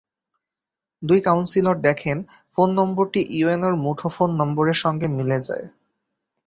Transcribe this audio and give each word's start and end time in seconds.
দুই 1.03 1.19
কাউন্সিলর 1.21 1.77
দেখেন 1.81 2.17
ফোন 2.53 2.69
নম্বরটি 2.73 3.21
ইউএনওর 3.31 3.75
মুঠোফোন 3.83 4.29
নম্বরের 4.39 4.77
সঙ্গে 4.83 5.07
মিলে 5.17 5.37
যায়। 5.47 5.65